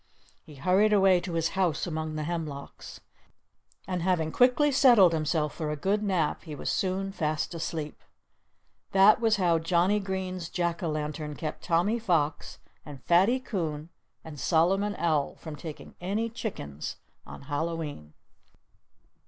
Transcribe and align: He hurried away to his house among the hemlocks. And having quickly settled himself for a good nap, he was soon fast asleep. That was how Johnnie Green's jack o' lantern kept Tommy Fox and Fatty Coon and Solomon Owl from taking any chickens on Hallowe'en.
He 0.43 0.55
hurried 0.55 0.93
away 0.93 1.19
to 1.21 1.33
his 1.33 1.49
house 1.49 1.85
among 1.85 2.15
the 2.15 2.23
hemlocks. 2.23 3.01
And 3.87 4.01
having 4.01 4.31
quickly 4.31 4.71
settled 4.71 5.13
himself 5.13 5.53
for 5.53 5.69
a 5.69 5.75
good 5.75 6.01
nap, 6.01 6.41
he 6.43 6.55
was 6.55 6.71
soon 6.71 7.11
fast 7.11 7.53
asleep. 7.53 8.01
That 8.93 9.21
was 9.21 9.35
how 9.35 9.59
Johnnie 9.59 9.99
Green's 9.99 10.49
jack 10.49 10.81
o' 10.81 10.89
lantern 10.89 11.35
kept 11.35 11.61
Tommy 11.63 11.99
Fox 11.99 12.57
and 12.83 13.03
Fatty 13.03 13.39
Coon 13.39 13.89
and 14.23 14.39
Solomon 14.39 14.95
Owl 14.97 15.35
from 15.35 15.55
taking 15.55 15.93
any 16.01 16.31
chickens 16.31 16.97
on 17.27 17.43
Hallowe'en. 17.43 18.13